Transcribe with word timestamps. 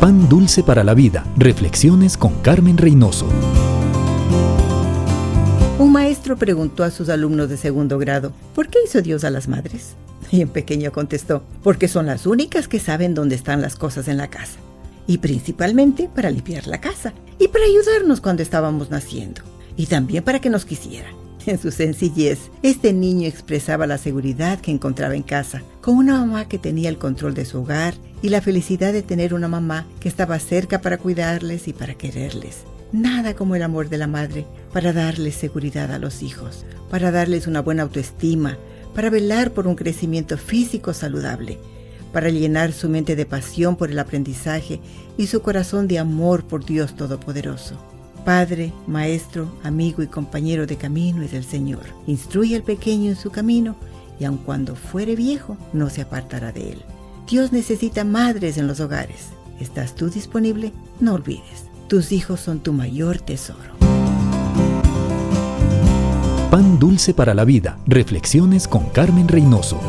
Pan 0.00 0.28
Dulce 0.28 0.62
para 0.62 0.84
la 0.84 0.94
Vida. 0.94 1.26
Reflexiones 1.36 2.16
con 2.16 2.34
Carmen 2.40 2.78
Reynoso. 2.78 3.26
Un 5.80 5.90
maestro 5.90 6.36
preguntó 6.36 6.84
a 6.84 6.92
sus 6.92 7.08
alumnos 7.08 7.48
de 7.48 7.56
segundo 7.56 7.98
grado, 7.98 8.32
¿por 8.54 8.68
qué 8.68 8.78
hizo 8.84 9.02
Dios 9.02 9.24
a 9.24 9.30
las 9.30 9.48
madres? 9.48 9.96
Y 10.30 10.44
un 10.44 10.50
pequeño 10.50 10.92
contestó, 10.92 11.42
porque 11.64 11.88
son 11.88 12.06
las 12.06 12.26
únicas 12.26 12.68
que 12.68 12.78
saben 12.78 13.14
dónde 13.14 13.34
están 13.34 13.60
las 13.60 13.74
cosas 13.74 14.06
en 14.06 14.18
la 14.18 14.28
casa. 14.28 14.60
Y 15.08 15.18
principalmente 15.18 16.08
para 16.14 16.30
limpiar 16.30 16.68
la 16.68 16.80
casa 16.80 17.12
y 17.40 17.48
para 17.48 17.64
ayudarnos 17.64 18.20
cuando 18.20 18.44
estábamos 18.44 18.90
naciendo. 18.90 19.42
Y 19.76 19.86
también 19.86 20.22
para 20.22 20.40
que 20.40 20.48
nos 20.48 20.64
quisieran. 20.64 21.27
En 21.48 21.58
su 21.58 21.70
sencillez, 21.70 22.50
este 22.62 22.92
niño 22.92 23.26
expresaba 23.26 23.86
la 23.86 23.96
seguridad 23.96 24.60
que 24.60 24.70
encontraba 24.70 25.16
en 25.16 25.22
casa, 25.22 25.62
con 25.80 25.96
una 25.96 26.18
mamá 26.18 26.46
que 26.46 26.58
tenía 26.58 26.90
el 26.90 26.98
control 26.98 27.32
de 27.32 27.46
su 27.46 27.60
hogar 27.62 27.94
y 28.20 28.28
la 28.28 28.42
felicidad 28.42 28.92
de 28.92 29.00
tener 29.00 29.32
una 29.32 29.48
mamá 29.48 29.86
que 29.98 30.10
estaba 30.10 30.38
cerca 30.40 30.82
para 30.82 30.98
cuidarles 30.98 31.66
y 31.66 31.72
para 31.72 31.94
quererles. 31.94 32.64
Nada 32.92 33.34
como 33.34 33.56
el 33.56 33.62
amor 33.62 33.88
de 33.88 33.96
la 33.96 34.06
madre 34.06 34.44
para 34.74 34.92
darles 34.92 35.36
seguridad 35.36 35.90
a 35.90 35.98
los 35.98 36.22
hijos, 36.22 36.66
para 36.90 37.10
darles 37.10 37.46
una 37.46 37.62
buena 37.62 37.84
autoestima, 37.84 38.58
para 38.94 39.08
velar 39.08 39.52
por 39.52 39.66
un 39.66 39.74
crecimiento 39.74 40.36
físico 40.36 40.92
saludable, 40.92 41.58
para 42.12 42.28
llenar 42.28 42.74
su 42.74 42.90
mente 42.90 43.16
de 43.16 43.24
pasión 43.24 43.76
por 43.76 43.90
el 43.90 43.98
aprendizaje 43.98 44.80
y 45.16 45.28
su 45.28 45.40
corazón 45.40 45.88
de 45.88 45.98
amor 45.98 46.44
por 46.44 46.66
Dios 46.66 46.94
Todopoderoso. 46.94 47.97
Padre, 48.28 48.74
maestro, 48.86 49.50
amigo 49.64 50.02
y 50.02 50.06
compañero 50.06 50.66
de 50.66 50.76
camino 50.76 51.22
es 51.22 51.32
el 51.32 51.44
Señor. 51.44 51.84
Instruye 52.06 52.56
al 52.56 52.62
pequeño 52.62 53.08
en 53.08 53.16
su 53.16 53.30
camino 53.30 53.74
y 54.20 54.26
aun 54.26 54.36
cuando 54.36 54.76
fuere 54.76 55.16
viejo, 55.16 55.56
no 55.72 55.88
se 55.88 56.02
apartará 56.02 56.52
de 56.52 56.72
él. 56.72 56.82
Dios 57.26 57.52
necesita 57.52 58.04
madres 58.04 58.58
en 58.58 58.66
los 58.66 58.80
hogares. 58.80 59.28
¿Estás 59.60 59.94
tú 59.94 60.10
disponible? 60.10 60.74
No 61.00 61.14
olvides, 61.14 61.70
tus 61.88 62.12
hijos 62.12 62.40
son 62.40 62.60
tu 62.60 62.74
mayor 62.74 63.16
tesoro. 63.18 63.72
Pan 66.50 66.78
dulce 66.78 67.14
para 67.14 67.32
la 67.32 67.46
vida. 67.46 67.78
Reflexiones 67.86 68.68
con 68.68 68.90
Carmen 68.90 69.26
Reynoso. 69.26 69.80